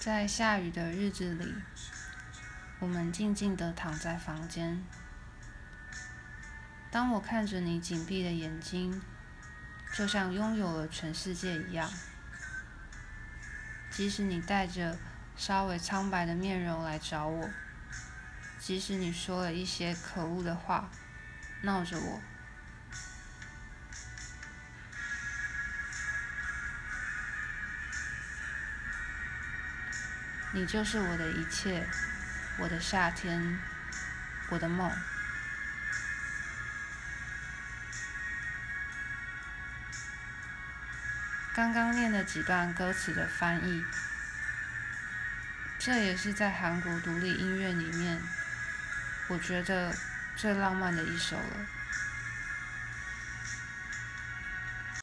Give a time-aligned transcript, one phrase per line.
[0.00, 1.54] 在下雨的日子里，
[2.78, 4.82] 我们静静地躺在房间。
[6.90, 9.02] 当我看着你紧闭的眼睛，
[9.94, 11.90] 就像拥有了全世界一样。
[13.90, 14.96] 即使你带着
[15.36, 17.50] 稍微苍白的面容来找我，
[18.58, 20.88] 即使你说了一些可恶的话，
[21.60, 22.22] 闹着我。
[30.52, 31.86] 你就是我的一切，
[32.58, 33.58] 我的夏天，
[34.48, 34.90] 我的梦。
[41.54, 43.84] 刚刚念的几段歌词的翻译，
[45.78, 48.20] 这也是在韩国独立音乐里面，
[49.28, 49.94] 我觉得
[50.36, 51.79] 最浪漫的一首了。